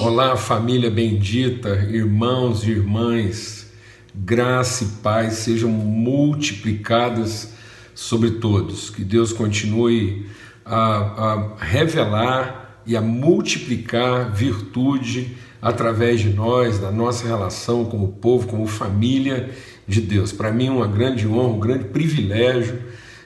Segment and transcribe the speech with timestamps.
[0.00, 3.68] Olá, família bendita, irmãos e irmãs,
[4.14, 7.52] graça e paz sejam multiplicadas
[7.96, 8.90] sobre todos.
[8.90, 10.24] Que Deus continue
[10.64, 18.46] a, a revelar e a multiplicar virtude através de nós, da nossa relação como povo,
[18.46, 19.50] como família
[19.84, 20.30] de Deus.
[20.30, 22.78] Para mim, uma grande honra, um grande privilégio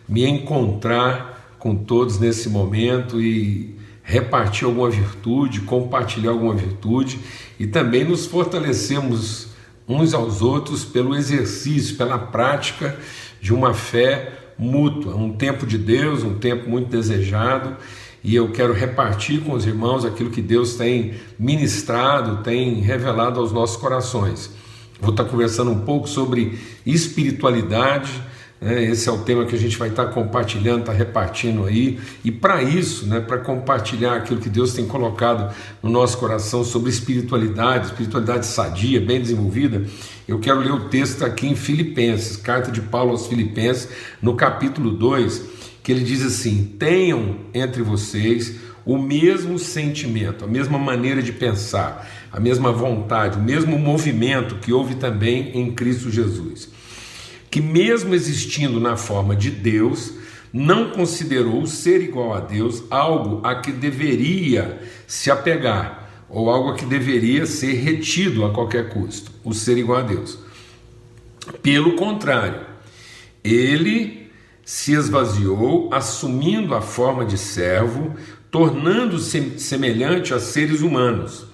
[0.09, 7.21] me encontrar com todos nesse momento e repartir alguma virtude, compartilhar alguma virtude
[7.58, 9.49] e também nos fortalecemos
[9.89, 12.99] uns aos outros pelo exercício, pela prática
[13.40, 17.76] de uma fé mútua, um tempo de Deus, um tempo muito desejado.
[18.25, 23.50] E eu quero repartir com os irmãos aquilo que Deus tem ministrado, tem revelado aos
[23.50, 24.50] nossos corações.
[25.00, 26.57] Vou estar conversando um pouco sobre
[26.87, 28.12] espiritualidade,
[28.62, 28.84] né?
[28.84, 31.98] Esse é o tema que a gente vai estar compartilhando, estar repartindo aí.
[32.25, 36.89] E para isso, né, para compartilhar aquilo que Deus tem colocado no nosso coração sobre
[36.89, 39.84] espiritualidade, espiritualidade sadia, bem desenvolvida,
[40.28, 43.89] eu quero ler o texto aqui em Filipenses, carta de Paulo aos Filipenses,
[44.22, 45.42] no capítulo 2,
[45.83, 52.09] que ele diz assim: Tenham entre vocês o mesmo sentimento, a mesma maneira de pensar,
[52.31, 56.70] a mesma vontade, o mesmo movimento que houve também em Cristo Jesus
[57.53, 60.14] que, mesmo existindo na forma de Deus,
[60.50, 66.75] não considerou ser igual a Deus algo a que deveria se apegar, ou algo a
[66.75, 70.39] que deveria ser retido a qualquer custo, o ser igual a Deus.
[71.62, 72.62] Pelo contrário,
[73.44, 74.31] ele
[74.64, 78.14] se esvaziou, assumindo a forma de servo,
[78.50, 81.44] tornando-se semelhante a seres humanos.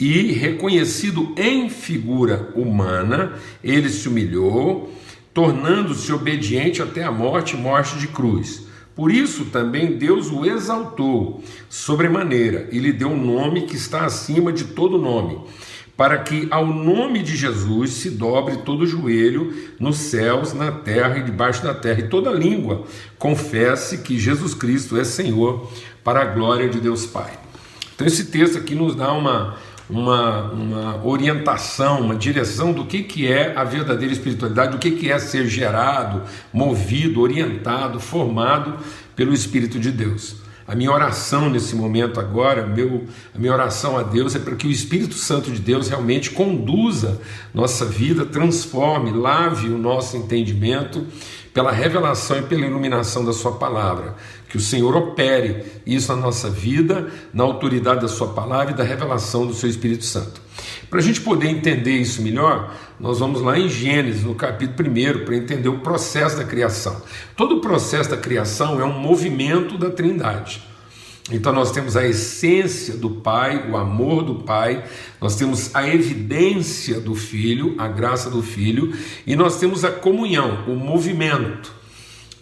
[0.00, 4.92] E, reconhecido em figura humana, ele se humilhou
[5.38, 8.66] tornando-se obediente até a morte morte de cruz.
[8.96, 14.52] Por isso também Deus o exaltou sobremaneira e lhe deu um nome que está acima
[14.52, 15.38] de todo nome,
[15.96, 21.22] para que ao nome de Jesus se dobre todo joelho nos céus, na terra e
[21.22, 22.82] debaixo da terra, e toda língua
[23.16, 25.70] confesse que Jesus Cristo é Senhor,
[26.02, 27.30] para a glória de Deus Pai.
[27.94, 29.56] Então esse texto aqui nos dá uma
[29.88, 35.10] uma, uma orientação, uma direção do que, que é a verdadeira espiritualidade, do que, que
[35.10, 36.22] é ser gerado,
[36.52, 38.76] movido, orientado, formado
[39.16, 40.36] pelo Espírito de Deus.
[40.66, 44.66] A minha oração nesse momento agora, meu, a minha oração a Deus é para que
[44.66, 47.18] o Espírito Santo de Deus realmente conduza
[47.54, 51.06] nossa vida, transforme, lave o nosso entendimento
[51.54, 54.14] pela revelação e pela iluminação da Sua palavra.
[54.48, 58.82] Que o Senhor opere isso na nossa vida, na autoridade da Sua palavra e da
[58.82, 60.40] revelação do Seu Espírito Santo.
[60.88, 65.24] Para a gente poder entender isso melhor, nós vamos lá em Gênesis, no capítulo 1,
[65.24, 67.00] para entender o processo da criação.
[67.36, 70.66] Todo o processo da criação é um movimento da Trindade.
[71.30, 74.82] Então nós temos a essência do Pai, o amor do Pai,
[75.20, 78.94] nós temos a evidência do Filho, a graça do Filho,
[79.26, 81.70] e nós temos a comunhão, o movimento,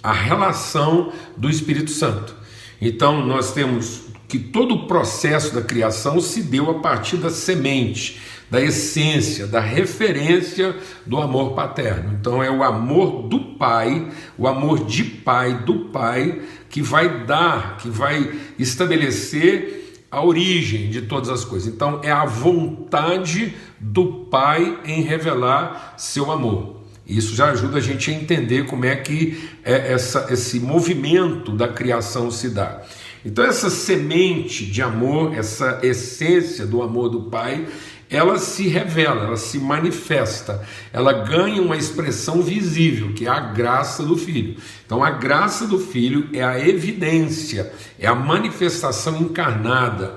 [0.07, 2.33] a relação do Espírito Santo.
[2.81, 8.21] Então nós temos que todo o processo da criação se deu a partir da semente,
[8.49, 12.17] da essência, da referência do amor paterno.
[12.21, 14.09] Então é o amor do pai,
[14.39, 16.41] o amor de pai do pai
[16.71, 21.73] que vai dar, que vai estabelecer a origem de todas as coisas.
[21.73, 26.76] Então é a vontade do pai em revelar seu amor.
[27.07, 31.69] Isso já ajuda a gente a entender como é que é essa, esse movimento da
[31.69, 32.83] criação se dá.
[33.25, 37.67] Então, essa semente de amor, essa essência do amor do Pai,
[38.09, 44.05] ela se revela, ela se manifesta, ela ganha uma expressão visível, que é a graça
[44.05, 44.57] do Filho.
[44.85, 50.15] Então, a graça do Filho é a evidência, é a manifestação encarnada,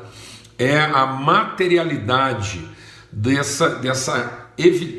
[0.57, 2.61] é a materialidade
[3.11, 4.38] dessa, dessa,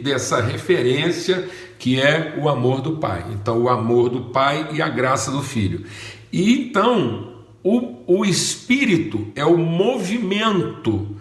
[0.03, 1.48] dessa referência
[1.78, 3.25] que é o amor do Pai.
[3.32, 5.84] Então, o amor do Pai e a graça do Filho.
[6.32, 7.32] E então,
[7.62, 11.17] o, o Espírito é o movimento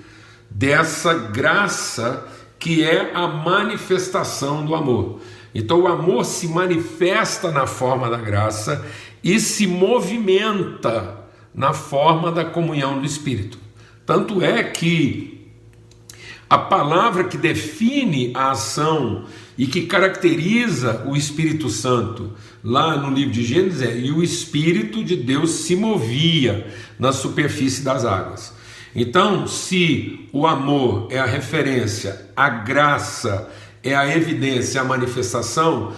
[0.50, 2.28] dessa graça
[2.58, 5.20] que é a manifestação do amor.
[5.56, 8.86] Então o amor se manifesta na forma da graça
[9.24, 11.18] e se movimenta
[11.54, 13.58] na forma da comunhão do Espírito.
[14.06, 15.29] Tanto é que
[16.50, 19.26] a palavra que define a ação
[19.58, 22.32] e que caracteriza o Espírito Santo
[22.64, 26.66] lá no livro de Gênesis é: e o Espírito de Deus se movia
[26.98, 28.54] na superfície das águas.
[28.96, 33.50] Então, se o amor é a referência, a graça
[33.84, 35.94] é a evidência, a manifestação,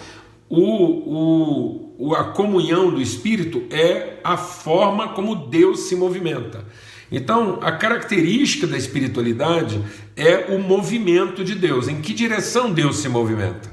[0.50, 6.66] o, o, a comunhão do Espírito é a forma como Deus se movimenta.
[7.12, 9.82] Então, a característica da espiritualidade
[10.16, 11.90] é o movimento de Deus.
[11.90, 13.70] Em que direção Deus se movimenta?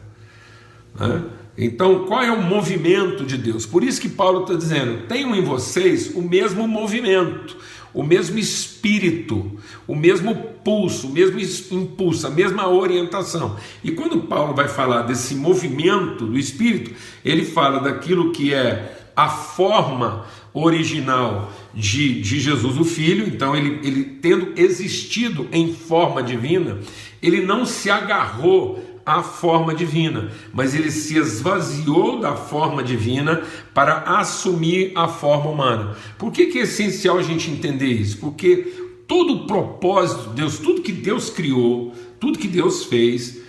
[0.99, 1.23] Né?
[1.56, 3.64] Então, qual é o movimento de Deus?
[3.64, 7.56] Por isso que Paulo está dizendo: tenham em vocês o mesmo movimento,
[7.94, 10.34] o mesmo espírito, o mesmo
[10.64, 13.56] pulso, o mesmo impulso, a mesma orientação.
[13.84, 16.93] E quando Paulo vai falar desse movimento do espírito,
[17.25, 23.81] ele fala daquilo que é a forma original de, de Jesus o Filho, então ele,
[23.82, 26.79] ele tendo existido em forma divina,
[27.20, 33.43] ele não se agarrou à forma divina, mas ele se esvaziou da forma divina
[33.75, 35.97] para assumir a forma humana.
[36.17, 38.19] Por que, que é essencial a gente entender isso?
[38.19, 38.73] Porque
[39.09, 43.47] todo o propósito de Deus, tudo que Deus criou, tudo que Deus fez,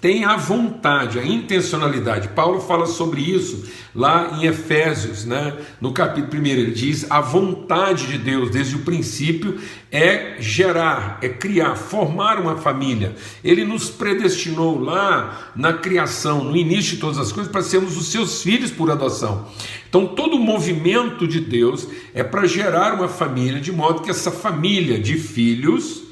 [0.00, 2.28] tem a vontade, a intencionalidade.
[2.28, 5.54] Paulo fala sobre isso lá em Efésios, né?
[5.78, 9.60] no capítulo 1, ele diz: a vontade de Deus desde o princípio
[9.92, 13.14] é gerar, é criar, formar uma família.
[13.44, 18.06] Ele nos predestinou lá na criação, no início de todas as coisas, para sermos os
[18.06, 19.48] seus filhos por adoção.
[19.88, 24.30] Então, todo o movimento de Deus é para gerar uma família, de modo que essa
[24.30, 26.04] família de filhos,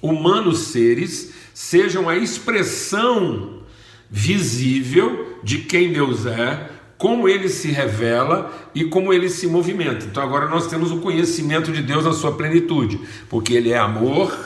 [0.00, 3.62] humanos seres, sejam a expressão
[4.10, 6.68] visível de quem Deus é,
[6.98, 10.04] como ele se revela e como ele se movimenta.
[10.04, 13.00] Então agora nós temos o conhecimento de Deus na sua plenitude,
[13.30, 14.38] porque ele é amor,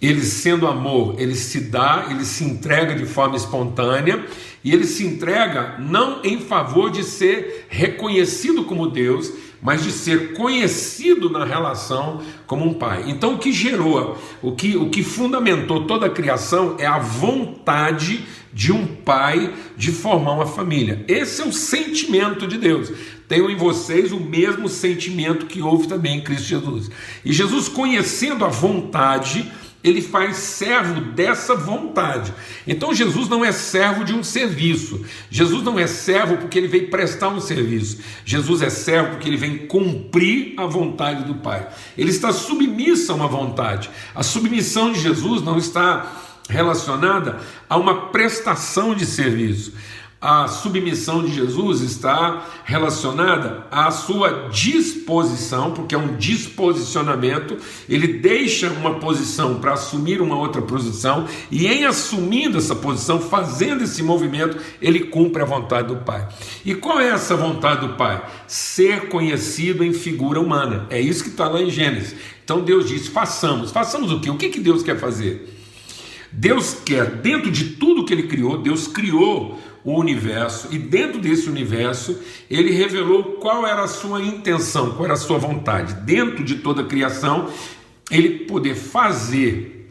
[0.00, 4.26] ele sendo amor, ele se dá, ele se entrega de forma espontânea
[4.64, 9.32] e ele se entrega não em favor de ser reconhecido como Deus,
[9.62, 13.04] mas de ser conhecido na relação como um pai.
[13.06, 18.26] Então, o que gerou, o que, o que fundamentou toda a criação é a vontade
[18.52, 21.04] de um pai de formar uma família.
[21.08, 22.92] Esse é o sentimento de Deus.
[23.28, 26.90] Tenho em vocês o mesmo sentimento que houve também em Cristo Jesus.
[27.24, 29.50] E Jesus, conhecendo a vontade,
[29.82, 32.32] ele faz servo dessa vontade.
[32.66, 35.04] Então Jesus não é servo de um serviço.
[35.30, 38.00] Jesus não é servo porque ele veio prestar um serviço.
[38.24, 41.68] Jesus é servo porque ele vem cumprir a vontade do Pai.
[41.98, 43.90] Ele está submisso a uma vontade.
[44.14, 46.12] A submissão de Jesus não está
[46.48, 49.72] relacionada a uma prestação de serviço
[50.22, 57.56] a submissão de Jesus está relacionada à sua disposição, porque é um disposicionamento,
[57.88, 63.82] ele deixa uma posição para assumir uma outra posição, e em assumindo essa posição, fazendo
[63.82, 66.28] esse movimento, ele cumpre a vontade do Pai.
[66.64, 68.24] E qual é essa vontade do Pai?
[68.46, 70.86] Ser conhecido em figura humana.
[70.88, 72.14] É isso que está lá em Gênesis.
[72.44, 73.72] Então Deus diz: façamos.
[73.72, 74.30] Façamos o quê?
[74.30, 75.58] O que, que Deus quer fazer?
[76.30, 81.48] Deus quer, dentro de tudo que ele criou, Deus criou o universo e dentro desse
[81.48, 82.18] universo
[82.48, 85.94] ele revelou qual era a sua intenção, qual era a sua vontade.
[85.94, 87.48] Dentro de toda a criação,
[88.10, 89.90] ele poder fazer,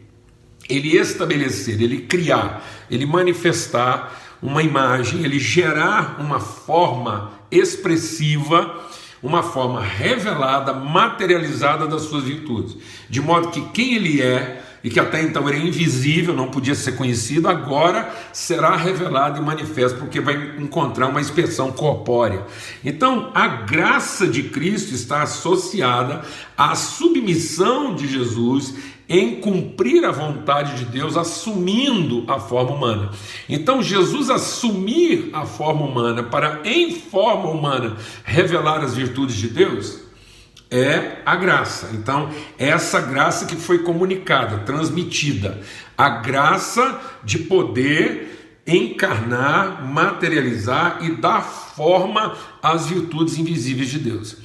[0.68, 8.74] ele estabelecer, ele criar, ele manifestar uma imagem, ele gerar uma forma expressiva,
[9.22, 12.76] uma forma revelada, materializada das suas virtudes,
[13.08, 16.92] de modo que quem ele é e que até então era invisível, não podia ser
[16.92, 22.44] conhecido, agora será revelado e manifesto, porque vai encontrar uma expressão corpórea.
[22.84, 26.22] Então, a graça de Cristo está associada
[26.56, 28.74] à submissão de Jesus
[29.08, 33.10] em cumprir a vontade de Deus, assumindo a forma humana.
[33.48, 40.01] Então, Jesus assumir a forma humana para, em forma humana, revelar as virtudes de Deus
[40.72, 41.90] é a graça.
[41.92, 45.60] Então, essa graça que foi comunicada, transmitida,
[45.96, 54.36] a graça de poder encarnar, materializar e dar forma às virtudes invisíveis de Deus.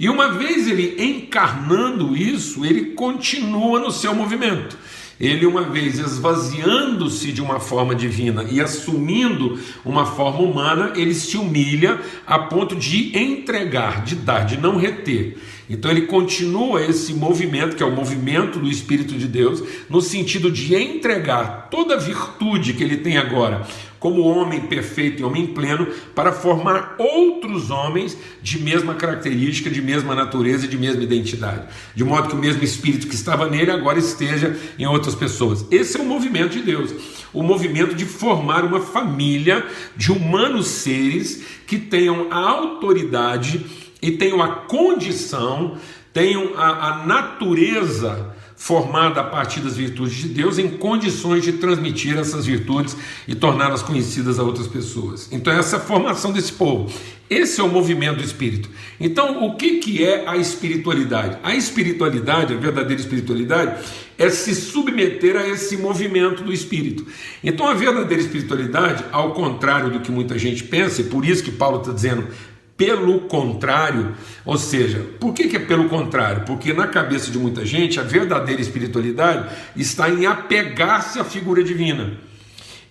[0.00, 4.76] E uma vez ele encarnando isso, ele continua no seu movimento.
[5.20, 11.36] Ele, uma vez esvaziando-se de uma forma divina e assumindo uma forma humana, ele se
[11.36, 15.38] humilha a ponto de entregar, de dar, de não reter.
[15.68, 20.50] Então ele continua esse movimento, que é o movimento do Espírito de Deus, no sentido
[20.50, 23.66] de entregar toda a virtude que ele tem agora,
[23.98, 30.14] como homem perfeito e homem pleno, para formar outros homens de mesma característica, de mesma
[30.14, 31.62] natureza de mesma identidade.
[31.94, 35.64] De modo que o mesmo Espírito que estava nele agora esteja em outras pessoas.
[35.70, 36.92] Esse é o movimento de Deus.
[37.32, 39.64] O movimento de formar uma família
[39.96, 43.64] de humanos seres que tenham a autoridade
[44.04, 45.78] e tenham a condição,
[46.12, 52.18] tenham a, a natureza formada a partir das virtudes de Deus, em condições de transmitir
[52.18, 52.96] essas virtudes
[53.26, 55.28] e torná-las conhecidas a outras pessoas.
[55.32, 56.92] Então, essa é a formação desse povo.
[57.28, 58.68] Esse é o movimento do Espírito.
[59.00, 61.38] Então, o que, que é a espiritualidade?
[61.42, 63.84] A espiritualidade, a verdadeira espiritualidade,
[64.18, 67.06] é se submeter a esse movimento do Espírito.
[67.42, 71.50] Então, a verdadeira espiritualidade, ao contrário do que muita gente pensa, e por isso que
[71.50, 72.28] Paulo está dizendo
[72.76, 74.14] pelo contrário,
[74.44, 76.42] ou seja, por que, que é pelo contrário?
[76.44, 82.14] Porque na cabeça de muita gente a verdadeira espiritualidade está em apegar-se à figura divina,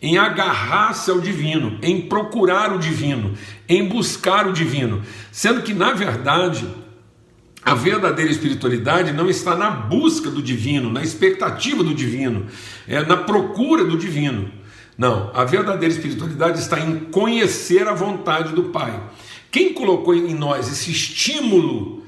[0.02, 3.34] em agarrar-se ao divino, em procurar o divino,
[3.68, 6.66] em buscar o divino, sendo que na verdade
[7.66, 12.46] a verdadeira espiritualidade não está na busca do divino, na expectativa do divino,
[12.88, 14.52] é na procura do divino.
[14.98, 19.02] Não, a verdadeira espiritualidade está em conhecer a vontade do Pai.
[19.54, 22.02] Quem colocou em nós esse estímulo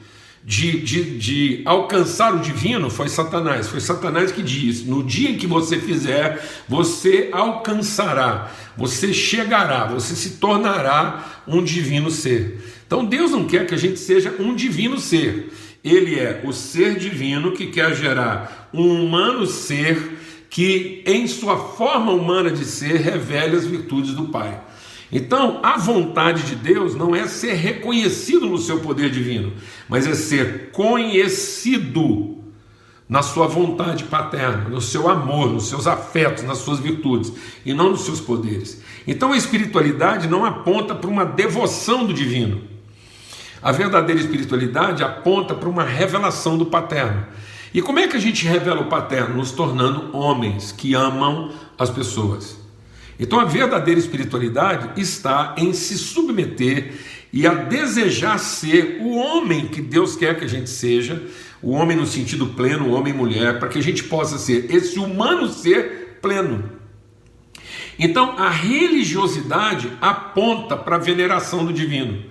[0.44, 3.68] de, de, de, alcançar o divino foi Satanás.
[3.68, 10.16] Foi Satanás que diz: no dia em que você fizer, você alcançará, você chegará, você
[10.16, 12.64] se tornará um divino ser.
[12.88, 15.54] Então Deus não quer que a gente seja um divino ser.
[15.84, 20.18] Ele é o ser divino que quer gerar um humano ser
[20.50, 24.65] que, em sua forma humana de ser, revele as virtudes do Pai.
[25.12, 29.54] Então, a vontade de Deus não é ser reconhecido no seu poder divino,
[29.88, 32.36] mas é ser conhecido
[33.08, 37.32] na sua vontade paterna, no seu amor, nos seus afetos, nas suas virtudes
[37.64, 38.82] e não nos seus poderes.
[39.06, 42.64] Então, a espiritualidade não aponta para uma devoção do divino.
[43.62, 47.26] A verdadeira espiritualidade aponta para uma revelação do paterno.
[47.74, 49.38] E como é que a gente revela o paterno?
[49.38, 52.65] Nos tornando homens que amam as pessoas.
[53.20, 56.94] Então a verdadeira espiritualidade está em se submeter
[57.32, 61.22] e a desejar ser o homem que Deus quer que a gente seja,
[61.62, 64.74] o homem no sentido pleno, o homem e mulher, para que a gente possa ser
[64.74, 66.70] esse humano ser pleno.
[67.98, 72.24] Então a religiosidade aponta para a veneração do divino.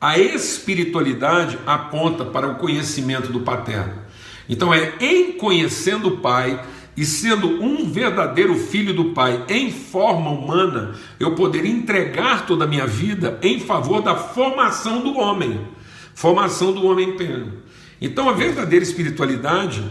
[0.00, 4.02] A espiritualidade aponta para o conhecimento do paterno.
[4.48, 6.60] Então é em conhecendo o Pai
[7.00, 12.68] e sendo um verdadeiro filho do Pai em forma humana, eu poder entregar toda a
[12.68, 15.66] minha vida em favor da formação do homem,
[16.14, 17.54] formação do homem pleno.
[18.02, 19.82] Então a verdadeira espiritualidade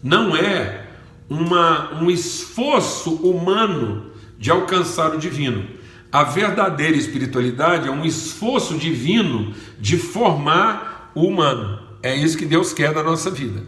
[0.00, 0.86] não é
[1.28, 5.66] uma, um esforço humano de alcançar o divino.
[6.12, 11.80] A verdadeira espiritualidade é um esforço divino de formar o humano.
[12.04, 13.64] É isso que Deus quer da nossa vida.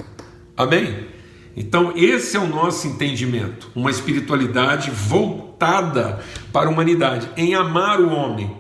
[0.57, 1.18] Amém?
[1.57, 6.21] Então, esse é o nosso entendimento, uma espiritualidade voltada
[6.53, 8.51] para a humanidade, em amar o homem,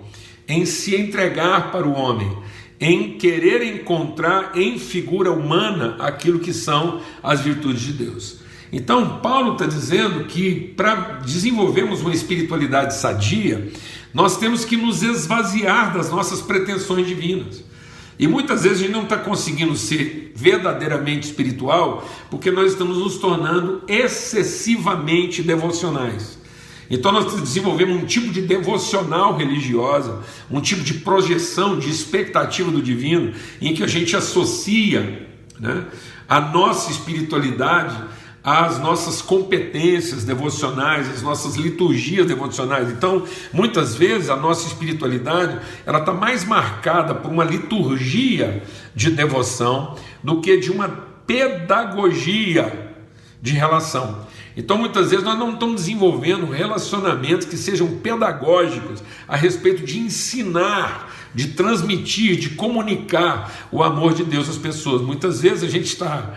[0.48, 2.36] em se entregar para o homem,
[2.80, 8.38] em querer encontrar em figura humana aquilo que são as virtudes de Deus.
[8.72, 13.70] Então, Paulo está dizendo que para desenvolvermos uma espiritualidade sadia,
[14.12, 17.64] nós temos que nos esvaziar das nossas pretensões divinas.
[18.18, 23.18] E muitas vezes a gente não está conseguindo ser verdadeiramente espiritual porque nós estamos nos
[23.18, 26.38] tornando excessivamente devocionais.
[26.90, 30.20] Então nós desenvolvemos um tipo de devocional religiosa,
[30.50, 35.28] um tipo de projeção, de expectativa do divino, em que a gente associa
[35.60, 35.84] né,
[36.28, 37.94] a nossa espiritualidade
[38.48, 42.90] às nossas competências devocionais, às nossas liturgias devocionais.
[42.90, 48.62] Então, muitas vezes a nossa espiritualidade ela está mais marcada por uma liturgia
[48.94, 50.88] de devoção do que de uma
[51.26, 52.94] pedagogia
[53.42, 54.26] de relação.
[54.56, 61.14] Então, muitas vezes nós não estamos desenvolvendo relacionamentos que sejam pedagógicos a respeito de ensinar,
[61.34, 65.02] de transmitir, de comunicar o amor de Deus às pessoas.
[65.02, 66.34] Muitas vezes a gente está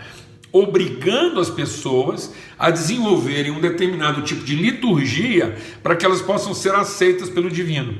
[0.52, 6.74] obrigando as pessoas a desenvolverem um determinado tipo de liturgia para que elas possam ser
[6.74, 7.96] aceitas pelo divino.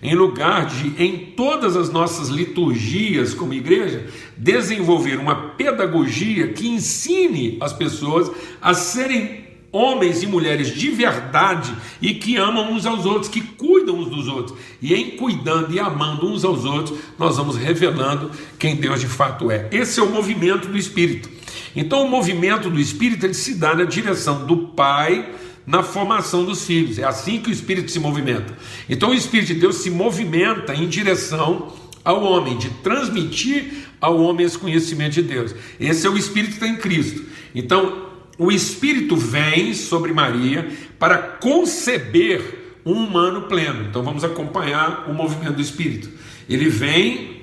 [0.00, 7.58] Em lugar de, em todas as nossas liturgias como igreja, desenvolver uma pedagogia que ensine
[7.60, 8.30] as pessoas
[8.62, 13.96] a serem homens e mulheres de verdade e que amam uns aos outros, que cuidam
[13.96, 14.58] uns dos outros.
[14.80, 19.50] E em cuidando e amando uns aos outros, nós vamos revelando quem Deus de fato
[19.50, 19.68] é.
[19.72, 21.37] Esse é o movimento do Espírito.
[21.80, 25.32] Então, o movimento do Espírito ele se dá na direção do Pai
[25.64, 26.98] na formação dos filhos.
[26.98, 28.52] É assim que o Espírito se movimenta.
[28.88, 31.72] Então, o Espírito de Deus se movimenta em direção
[32.04, 35.54] ao homem, de transmitir ao homem esse conhecimento de Deus.
[35.78, 37.24] Esse é o Espírito que está em Cristo.
[37.54, 40.68] Então, o Espírito vem sobre Maria
[40.98, 43.84] para conceber um humano pleno.
[43.88, 46.10] Então, vamos acompanhar o movimento do Espírito.
[46.50, 47.42] Ele vem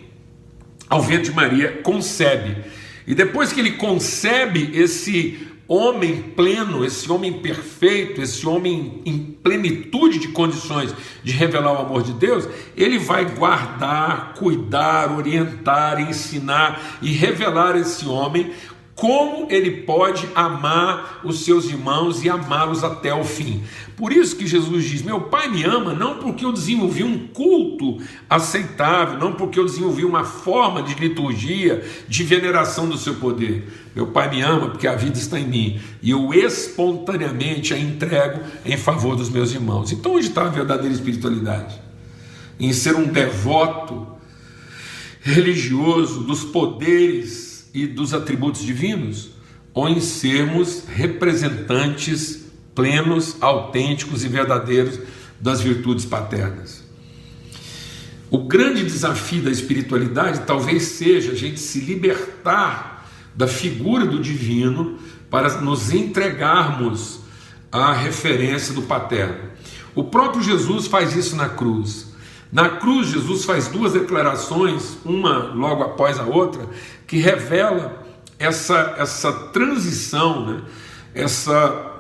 [0.89, 2.74] ao vento de Maria, concebe.
[3.07, 10.19] E depois que ele concebe esse homem pleno, esse homem perfeito, esse homem em plenitude
[10.19, 10.93] de condições
[11.23, 12.47] de revelar o amor de Deus,
[12.77, 18.51] ele vai guardar, cuidar, orientar, ensinar e revelar esse homem
[18.95, 23.61] como ele pode amar os seus irmãos e amá-los até o fim.
[23.97, 28.01] Por isso que Jesus diz: Meu Pai me ama, não porque eu desenvolvi um culto
[28.29, 33.67] aceitável, não porque eu desenvolvi uma forma de liturgia, de veneração do seu poder.
[33.93, 38.41] Meu Pai me ama porque a vida está em mim e eu espontaneamente a entrego
[38.65, 39.91] em favor dos meus irmãos.
[39.91, 41.81] Então, onde está a verdadeira espiritualidade?
[42.57, 44.07] Em ser um devoto
[45.21, 47.44] religioso dos poderes
[47.75, 49.31] e dos atributos divinos,
[49.73, 54.97] ou em sermos representantes plenos, autênticos e verdadeiros
[55.39, 56.85] das virtudes paternas.
[58.31, 63.05] O grande desafio da espiritualidade talvez seja a gente se libertar
[63.35, 64.97] da figura do divino
[65.29, 67.19] para nos entregarmos
[67.69, 69.49] à referência do paterno.
[69.93, 72.14] O próprio Jesus faz isso na cruz.
[72.55, 76.65] Na cruz, Jesus faz duas declarações, uma logo após a outra,
[77.05, 78.01] que revela
[78.39, 80.61] essa, essa transição, né?
[81.13, 81.91] essa,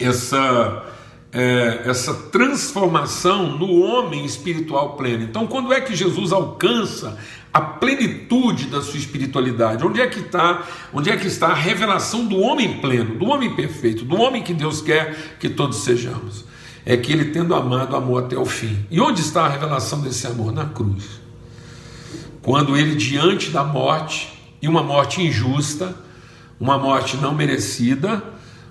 [0.00, 0.84] essa,
[1.32, 5.22] é, essa transformação no homem espiritual pleno.
[5.22, 7.16] Então, quando é que Jesus alcança
[7.54, 9.86] a plenitude da sua espiritualidade?
[9.86, 10.66] Onde é que está?
[10.92, 14.52] Onde é que está a revelação do homem pleno, do homem perfeito, do homem que
[14.52, 16.48] Deus quer que todos sejamos?
[16.88, 18.86] É que ele, tendo amado, amou até o fim.
[18.90, 20.52] E onde está a revelação desse amor?
[20.52, 21.20] Na cruz.
[22.40, 25.94] Quando ele, diante da morte, e uma morte injusta,
[26.58, 28.24] uma morte não merecida,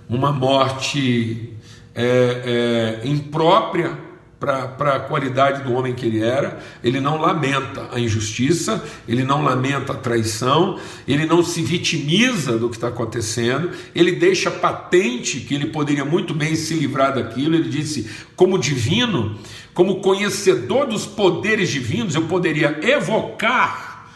[0.09, 1.53] uma morte
[1.93, 3.95] é, é, imprópria
[4.39, 9.43] para a qualidade do homem que ele era, ele não lamenta a injustiça, ele não
[9.43, 15.55] lamenta a traição, ele não se vitimiza do que está acontecendo, ele deixa patente que
[15.55, 17.55] ele poderia muito bem se livrar daquilo.
[17.55, 19.37] Ele disse: como divino,
[19.73, 24.11] como conhecedor dos poderes divinos, eu poderia evocar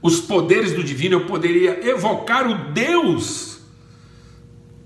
[0.00, 3.58] os poderes do divino, eu poderia evocar o Deus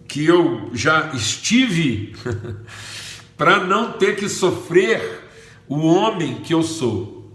[0.06, 2.14] que eu já estive.
[3.38, 5.20] para não ter que sofrer
[5.68, 7.32] o homem que eu sou.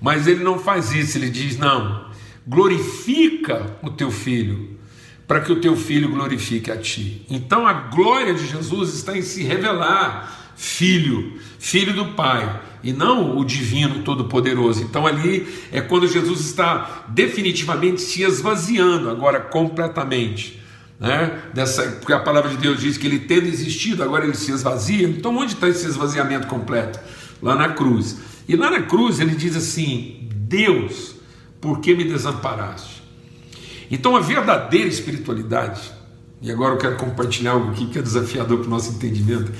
[0.00, 2.06] Mas ele não faz isso, ele diz: não,
[2.46, 4.78] glorifica o teu filho,
[5.26, 7.26] para que o teu filho glorifique a ti.
[7.28, 13.36] Então a glória de Jesus está em se revelar filho, filho do Pai, e não
[13.36, 14.82] o divino todo-poderoso.
[14.82, 20.59] Então ali é quando Jesus está definitivamente se esvaziando, agora completamente
[21.00, 21.44] né?
[21.54, 25.08] Dessa, porque a palavra de Deus diz que ele tendo existido, agora ele se esvazia.
[25.08, 27.00] Então, onde está esse esvaziamento completo?
[27.42, 28.18] Lá na cruz.
[28.46, 31.16] E lá na cruz ele diz assim: Deus,
[31.58, 33.02] por que me desamparaste?
[33.90, 35.80] Então, a verdadeira espiritualidade,
[36.42, 39.50] e agora eu quero compartilhar algo aqui que é desafiador para o nosso entendimento.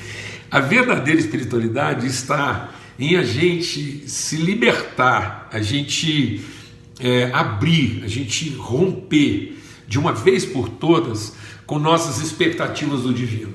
[0.50, 6.44] A verdadeira espiritualidade está em a gente se libertar, a gente
[6.98, 9.57] é, abrir, a gente romper
[9.90, 11.33] de uma vez por todas
[11.66, 13.53] com nossas expectativas do divino.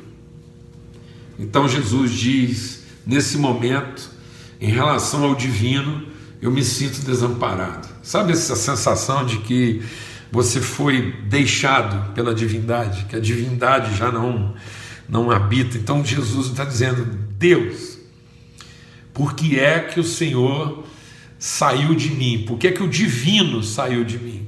[1.39, 4.11] Então Jesus diz, nesse momento,
[4.59, 6.05] em relação ao divino,
[6.41, 7.87] eu me sinto desamparado.
[8.03, 9.81] Sabe essa sensação de que
[10.29, 14.53] você foi deixado pela divindade, que a divindade já não
[15.07, 15.77] não habita.
[15.77, 17.05] Então Jesus está dizendo:
[17.37, 17.97] Deus,
[19.13, 20.83] por que é que o Senhor
[21.39, 22.43] saiu de mim?
[22.45, 24.44] Por que é que o divino saiu de mim?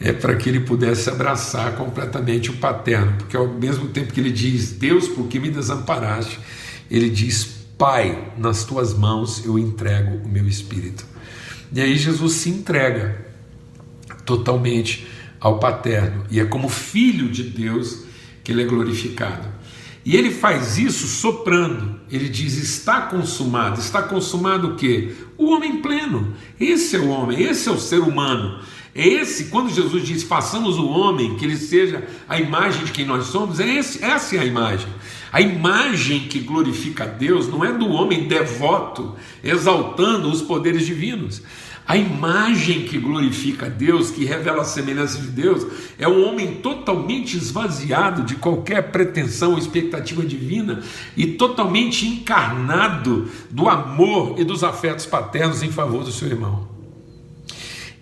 [0.00, 4.32] É para que ele pudesse abraçar completamente o paterno, porque ao mesmo tempo que ele
[4.32, 6.40] diz, Deus, por que me desamparaste?
[6.90, 11.04] Ele diz, Pai, nas tuas mãos eu entrego o meu espírito.
[11.72, 13.26] E aí Jesus se entrega
[14.24, 15.06] totalmente
[15.38, 18.04] ao paterno, e é como filho de Deus
[18.42, 19.48] que ele é glorificado.
[20.04, 22.00] E ele faz isso soprando.
[22.10, 23.78] Ele diz: está consumado.
[23.78, 25.12] Está consumado o quê?
[25.36, 26.34] O homem pleno.
[26.58, 28.60] Esse é o homem, esse é o ser humano.
[28.94, 33.26] Esse, quando Jesus diz façamos o homem, que ele seja a imagem de quem nós
[33.26, 34.88] somos, é esse, essa é a imagem.
[35.32, 41.40] A imagem que glorifica a Deus não é do homem devoto, exaltando os poderes divinos.
[41.86, 45.66] A imagem que glorifica a Deus, que revela a semelhança de Deus,
[45.98, 50.82] é um homem totalmente esvaziado de qualquer pretensão ou expectativa divina
[51.16, 56.69] e totalmente encarnado do amor e dos afetos paternos em favor do seu irmão.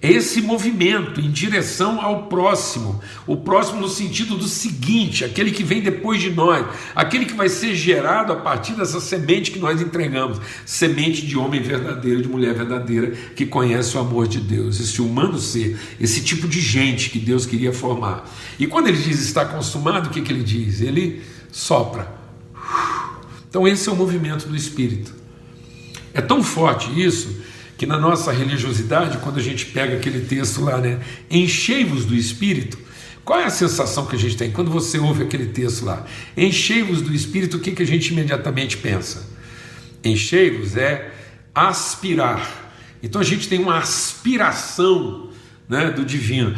[0.00, 5.82] Esse movimento em direção ao próximo, o próximo no sentido do seguinte, aquele que vem
[5.82, 10.40] depois de nós, aquele que vai ser gerado a partir dessa semente que nós entregamos,
[10.64, 15.37] semente de homem verdadeiro, de mulher verdadeira, que conhece o amor de Deus, esse humano
[15.37, 18.24] ser, esse tipo de gente que Deus queria formar.
[18.56, 20.80] E quando ele diz está consumado, o que, que ele diz?
[20.80, 22.16] Ele sopra.
[23.50, 25.12] Então, esse é o movimento do Espírito.
[26.14, 27.38] É tão forte isso
[27.79, 30.99] que na nossa religiosidade, quando a gente pega aquele texto lá, né,
[31.31, 32.77] enchei-vos do Espírito,
[33.25, 36.05] qual é a sensação que a gente tem quando você ouve aquele texto lá?
[36.37, 39.29] Enchei-vos do Espírito, o que, que a gente imediatamente pensa?
[40.03, 41.12] Enchei-vos é
[41.55, 42.73] aspirar.
[43.01, 45.31] Então a gente tem uma aspiração
[45.69, 46.57] né, do divino.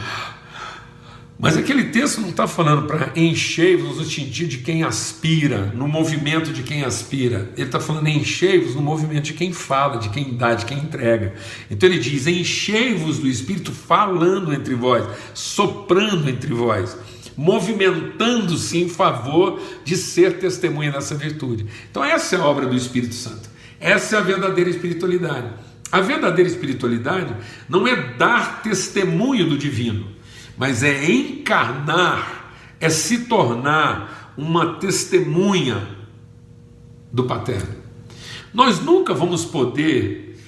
[1.40, 6.52] Mas aquele texto não está falando para encher-vos no sentido de quem aspira, no movimento
[6.52, 7.50] de quem aspira.
[7.56, 11.32] Ele está falando enchei-vos no movimento de quem fala, de quem dá, de quem entrega.
[11.70, 16.94] Então ele diz: enchei-vos do Espírito falando entre vós, soprando entre vós,
[17.34, 21.64] movimentando-se em favor de ser testemunha dessa virtude.
[21.90, 23.48] Então essa é a obra do Espírito Santo.
[23.80, 25.48] Essa é a verdadeira espiritualidade.
[25.90, 27.34] A verdadeira espiritualidade
[27.66, 30.19] não é dar testemunho do divino
[30.60, 35.88] mas é encarnar, é se tornar uma testemunha
[37.10, 37.76] do Paterno.
[38.52, 40.38] Nós nunca vamos poder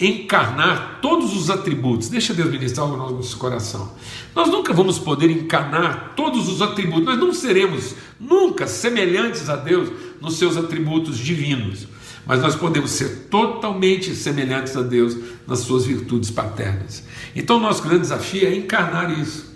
[0.00, 2.08] encarnar todos os atributos.
[2.08, 3.92] Deixa Deus ministrar no nosso coração.
[4.34, 7.04] Nós nunca vamos poder encarnar todos os atributos.
[7.04, 9.88] Nós não seremos nunca semelhantes a Deus
[10.20, 11.86] nos seus atributos divinos.
[12.26, 17.04] Mas nós podemos ser totalmente semelhantes a Deus nas suas virtudes paternas.
[17.36, 19.49] Então, o nosso grande desafio é encarnar isso.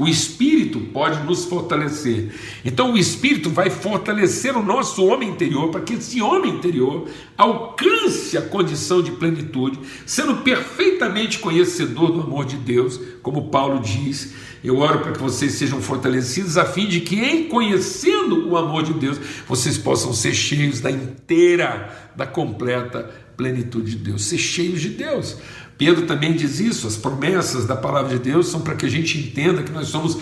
[0.00, 2.32] O Espírito pode nos fortalecer.
[2.64, 8.38] Então, o Espírito vai fortalecer o nosso homem interior para que esse homem interior alcance
[8.38, 14.32] a condição de plenitude, sendo perfeitamente conhecedor do amor de Deus, como Paulo diz.
[14.64, 18.82] Eu oro para que vocês sejam fortalecidos, a fim de que, em conhecendo o amor
[18.82, 24.80] de Deus, vocês possam ser cheios da inteira, da completa plenitude de Deus, ser cheios
[24.80, 25.36] de Deus.
[25.80, 29.16] Pedro também diz isso, as promessas da palavra de Deus são para que a gente
[29.16, 30.18] entenda que nós somos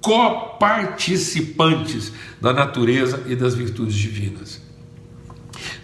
[0.00, 4.58] coparticipantes da natureza e das virtudes divinas.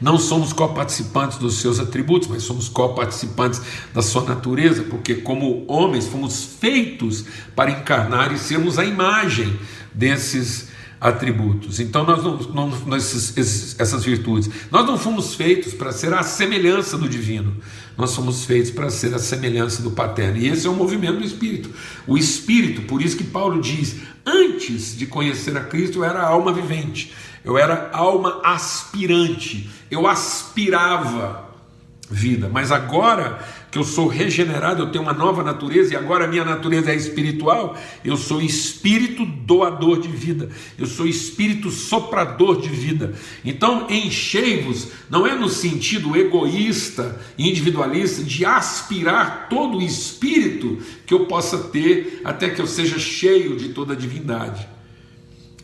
[0.01, 3.61] Não somos coparticipantes dos seus atributos, mas somos coparticipantes
[3.92, 9.61] da sua natureza, porque, como homens, fomos feitos para encarnar e sermos a imagem
[9.92, 10.71] desses
[11.02, 11.80] atributos.
[11.80, 16.22] Então, nós não, não nós, esses, essas virtudes, nós não fomos feitos para ser a
[16.22, 17.56] semelhança do divino,
[17.98, 20.38] nós somos feitos para ser a semelhança do paterno.
[20.38, 21.70] E esse é o movimento do Espírito.
[22.06, 26.52] O Espírito, por isso que Paulo diz: antes de conhecer a Cristo, eu era alma
[26.52, 27.12] vivente,
[27.44, 31.51] eu era alma aspirante, eu aspirava
[32.10, 33.38] vida, mas agora
[33.70, 36.94] que eu sou regenerado, eu tenho uma nova natureza e agora a minha natureza é
[36.94, 43.14] espiritual, eu sou espírito doador de vida, eu sou espírito soprador de vida.
[43.42, 51.24] Então, enchei-vos, não é no sentido egoísta, individualista, de aspirar todo o espírito que eu
[51.26, 54.68] possa ter até que eu seja cheio de toda a divindade.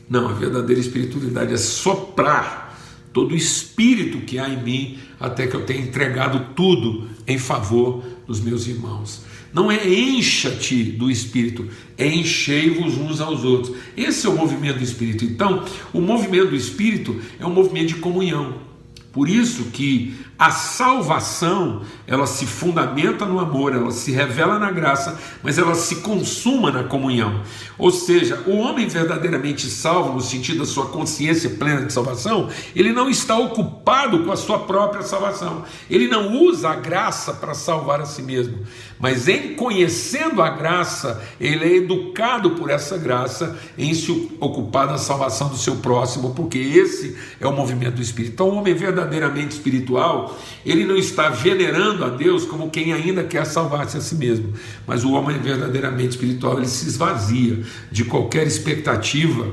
[0.09, 2.69] Não, a verdadeira espiritualidade é soprar
[3.13, 8.03] todo o espírito que há em mim, até que eu tenha entregado tudo em favor
[8.27, 9.23] dos meus irmãos.
[9.53, 13.77] Não é encha-te do espírito, é enchei-vos uns aos outros.
[13.97, 15.25] Esse é o movimento do espírito.
[15.25, 18.69] Então, o movimento do espírito é um movimento de comunhão.
[19.11, 25.19] Por isso que a salvação, ela se fundamenta no amor, ela se revela na graça,
[25.43, 27.43] mas ela se consuma na comunhão.
[27.77, 32.93] Ou seja, o homem verdadeiramente salvo, no sentido da sua consciência plena de salvação, ele
[32.93, 35.65] não está ocupado com a sua própria salvação.
[35.91, 38.61] Ele não usa a graça para salvar a si mesmo,
[39.01, 44.99] mas em conhecendo a graça, ele é educado por essa graça em se ocupar da
[44.99, 48.35] salvação do seu próximo, porque esse é o movimento do Espírito.
[48.35, 50.28] Então, o homem verdadeiramente espiritual,
[50.65, 54.53] ele não está venerando a Deus como quem ainda quer salvar-se a si mesmo.
[54.87, 59.47] Mas o homem verdadeiramente espiritual, ele se esvazia de qualquer expectativa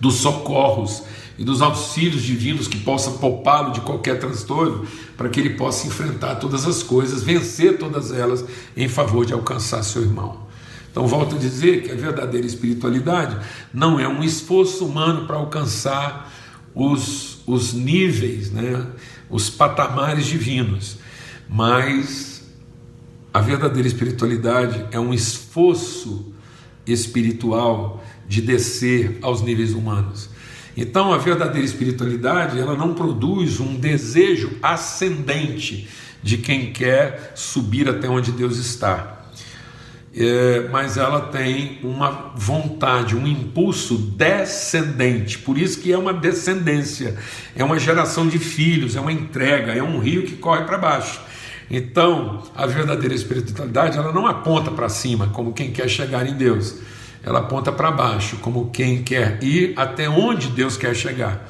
[0.00, 1.02] dos socorros
[1.38, 6.36] e dos auxílios divinos que possa poupá-lo de qualquer transtorno, para que ele possa enfrentar
[6.36, 8.44] todas as coisas, vencer todas elas
[8.76, 10.46] em favor de alcançar seu irmão.
[10.90, 13.36] Então, volto a dizer que a verdadeira espiritualidade
[13.72, 16.32] não é um esforço humano para alcançar
[16.74, 18.86] os, os níveis, né?
[19.28, 20.98] Os patamares divinos,
[21.48, 22.44] mas
[23.32, 26.32] a verdadeira espiritualidade é um esforço
[26.86, 30.30] espiritual de descer aos níveis humanos.
[30.76, 35.88] Então, a verdadeira espiritualidade, ela não produz um desejo ascendente
[36.22, 39.15] de quem quer subir até onde Deus está.
[40.16, 45.38] É, mas ela tem uma vontade, um impulso descendente.
[45.38, 47.16] Por isso que é uma descendência,
[47.54, 51.20] é uma geração de filhos, é uma entrega, é um rio que corre para baixo.
[51.70, 56.76] Então, a verdadeira espiritualidade, ela não aponta para cima, como quem quer chegar em Deus.
[57.22, 61.46] Ela aponta para baixo, como quem quer ir até onde Deus quer chegar.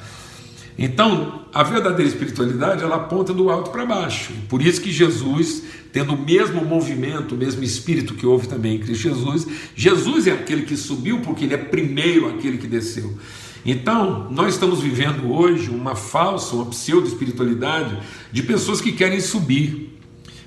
[0.77, 4.31] Então, a verdadeira espiritualidade, ela aponta do alto para baixo.
[4.47, 8.79] Por isso que Jesus, tendo o mesmo movimento, o mesmo espírito que houve também em
[8.79, 13.17] Cristo Jesus, Jesus é aquele que subiu porque ele é primeiro aquele que desceu.
[13.65, 17.97] Então, nós estamos vivendo hoje uma falsa, uma pseudo-espiritualidade
[18.31, 19.99] de pessoas que querem subir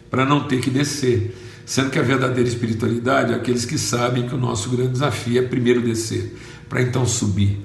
[0.08, 1.36] para não ter que descer.
[1.66, 5.42] Sendo que a verdadeira espiritualidade é aqueles que sabem que o nosso grande desafio é
[5.42, 6.36] primeiro descer,
[6.68, 7.60] para então subir.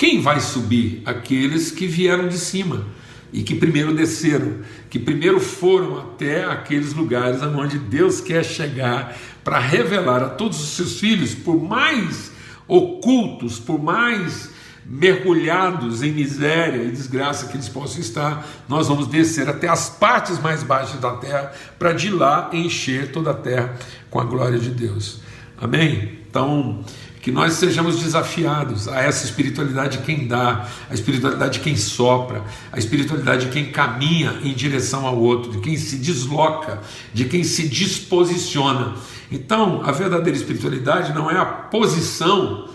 [0.00, 1.02] Quem vai subir?
[1.04, 2.86] Aqueles que vieram de cima
[3.30, 9.58] e que primeiro desceram, que primeiro foram até aqueles lugares onde Deus quer chegar para
[9.58, 12.32] revelar a todos os seus filhos, por mais
[12.66, 14.48] ocultos, por mais
[14.86, 20.38] mergulhados em miséria e desgraça que eles possam estar, nós vamos descer até as partes
[20.38, 23.76] mais baixas da terra para de lá encher toda a terra
[24.08, 25.20] com a glória de Deus.
[25.60, 26.20] Amém?
[26.26, 26.82] Então,
[27.20, 32.42] que nós sejamos desafiados a essa espiritualidade de quem dá, a espiritualidade de quem sopra,
[32.72, 36.80] a espiritualidade de quem caminha em direção ao outro, de quem se desloca,
[37.12, 38.94] de quem se disposiciona.
[39.30, 42.68] Então, a verdadeira espiritualidade não é a posição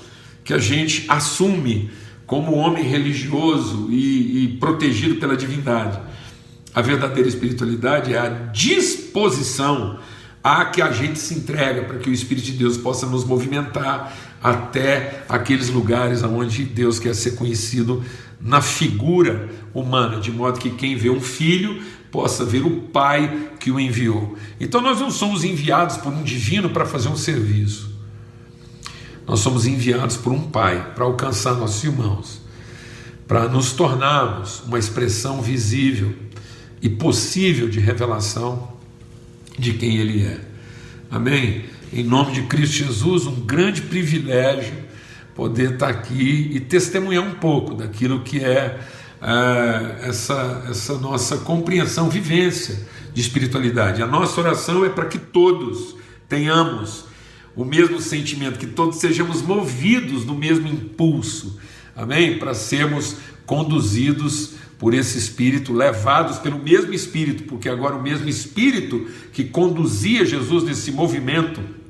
[0.43, 1.89] que a gente assume
[2.27, 5.99] como homem religioso e, e protegido pela divindade.
[6.73, 9.97] A verdadeira espiritualidade é a disposição
[10.43, 14.15] a que a gente se entrega para que o Espírito de Deus possa nos movimentar
[14.45, 18.03] até aqueles lugares onde Deus quer ser conhecido
[18.39, 21.81] na figura humana, de modo que quem vê um filho
[22.11, 24.37] possa ver o Pai que o enviou.
[24.59, 27.91] Então nós não somos enviados por um divino para fazer um serviço.
[29.25, 32.39] Nós somos enviados por um Pai para alcançar nossos irmãos,
[33.27, 36.13] para nos tornarmos uma expressão visível
[36.83, 38.73] e possível de revelação
[39.57, 40.39] de quem Ele é.
[41.09, 41.65] Amém?
[41.95, 44.73] Em nome de Cristo Jesus, um grande privilégio
[45.33, 48.81] poder estar aqui e testemunhar um pouco daquilo que é,
[49.21, 54.03] é essa, essa nossa compreensão, vivência de espiritualidade.
[54.03, 55.95] A nossa oração é para que todos
[56.27, 57.05] tenhamos
[57.55, 61.57] o mesmo sentimento, que todos sejamos movidos no mesmo impulso,
[61.95, 62.37] amém?
[62.37, 69.07] Para sermos conduzidos por esse Espírito, levados pelo mesmo Espírito, porque agora o mesmo Espírito
[69.31, 71.84] que conduzia Jesus nesse movimento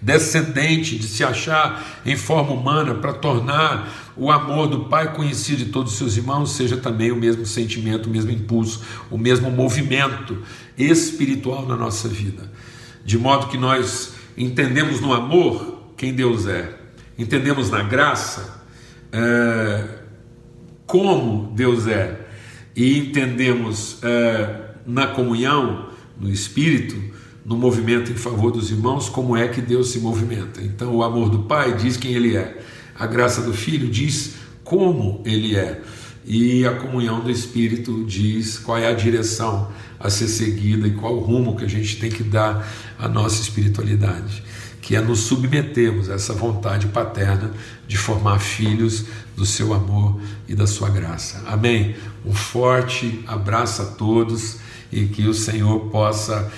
[0.00, 5.70] descendente, de se achar em forma humana para tornar o amor do Pai conhecido de
[5.70, 10.42] todos os seus irmãos, seja também o mesmo sentimento, o mesmo impulso, o mesmo movimento
[10.76, 12.50] espiritual na nossa vida.
[13.04, 16.74] De modo que nós entendemos no amor quem Deus é,
[17.18, 18.62] entendemos na graça
[19.12, 19.84] é,
[20.86, 22.20] como Deus é,
[22.74, 27.15] e entendemos é, na comunhão, no Espírito,
[27.46, 30.60] no movimento em favor dos irmãos, como é que Deus se movimenta.
[30.60, 32.60] Então, o amor do Pai diz quem Ele é,
[32.98, 35.80] a graça do Filho diz como Ele é,
[36.24, 41.14] e a comunhão do Espírito diz qual é a direção a ser seguida e qual
[41.14, 44.42] o rumo que a gente tem que dar à nossa espiritualidade,
[44.82, 47.52] que é nos submetermos a essa vontade paterna
[47.86, 49.04] de formar filhos
[49.36, 51.44] do seu amor e da sua graça.
[51.46, 51.94] Amém?
[52.24, 54.56] Um forte abraço a todos
[54.90, 56.50] e que o Senhor possa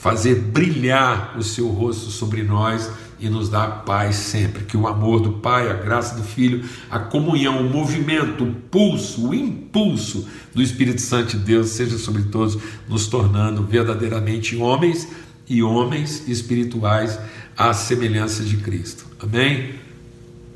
[0.00, 4.64] fazer brilhar o seu rosto sobre nós e nos dar paz sempre.
[4.64, 9.28] Que o amor do Pai, a graça do Filho, a comunhão, o movimento, o pulso,
[9.28, 12.58] o impulso do Espírito Santo de Deus seja sobre todos,
[12.88, 15.06] nos tornando verdadeiramente homens
[15.46, 17.18] e homens espirituais
[17.54, 19.04] à semelhança de Cristo.
[19.20, 19.74] Amém?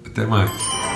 [0.07, 0.94] Até mais.